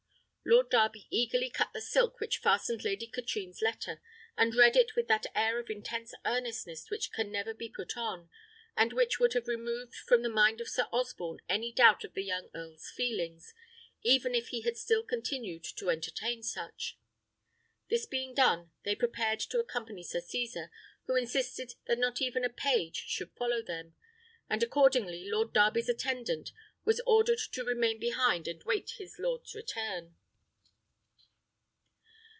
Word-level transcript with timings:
Lord 0.43 0.71
Darby 0.71 1.05
eagerly 1.11 1.51
cut 1.51 1.71
the 1.71 1.79
silk 1.79 2.19
which 2.19 2.39
fastened 2.39 2.83
Lady 2.83 3.05
Katrine's 3.05 3.61
letter, 3.61 4.01
and 4.35 4.55
read 4.55 4.75
it 4.75 4.95
with 4.95 5.07
that 5.07 5.27
air 5.35 5.59
of 5.59 5.69
intense 5.69 6.15
earnestness 6.25 6.89
which 6.89 7.11
can 7.11 7.31
never 7.31 7.53
be 7.53 7.69
put 7.69 7.95
on, 7.95 8.27
and 8.75 8.91
which 8.91 9.19
would 9.19 9.33
have 9.33 9.47
removed 9.47 9.93
from 9.93 10.23
the 10.23 10.29
mind 10.31 10.59
of 10.59 10.67
Sir 10.67 10.87
Osborne 10.91 11.41
any 11.47 11.71
doubt 11.71 12.03
of 12.03 12.13
the 12.15 12.23
young 12.23 12.49
earl's 12.55 12.89
feelings, 12.89 13.53
even 14.01 14.33
if 14.33 14.47
he 14.47 14.61
had 14.63 14.75
still 14.77 15.03
continued 15.03 15.63
to 15.63 15.91
entertain 15.91 16.41
such. 16.41 16.97
This 17.91 18.07
being 18.07 18.33
done, 18.33 18.71
they 18.83 18.95
prepared 18.95 19.41
to 19.41 19.59
accompany 19.59 20.01
Sir 20.01 20.21
Cesar, 20.21 20.71
who 21.05 21.15
insisted 21.15 21.75
that 21.85 21.99
not 21.99 22.19
even 22.19 22.43
a 22.43 22.49
page 22.49 23.05
should 23.05 23.31
follow 23.37 23.61
them; 23.61 23.93
and 24.49 24.63
accordingly 24.63 25.29
Lord 25.29 25.53
Darby's 25.53 25.87
attendant 25.87 26.51
was 26.83 26.99
ordered 27.05 27.39
to 27.51 27.63
remain 27.63 27.99
behind 27.99 28.47
and 28.47 28.63
wait 28.63 28.95
his 28.97 29.17
lord's 29.19 29.53
return. 29.53 30.15